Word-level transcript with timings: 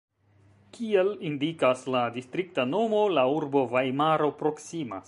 Kiel 0.77 1.11
indikas 1.31 1.85
la 1.97 2.03
distrikta 2.17 2.67
nomo, 2.71 3.05
la 3.19 3.29
urbo 3.39 3.65
Vajmaro 3.77 4.35
proksimas. 4.43 4.97